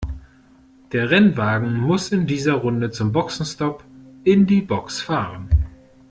[0.93, 3.83] Der Rennwagen muss in dieser Runde zum Boxenstopp
[4.23, 5.47] in die Box fahren.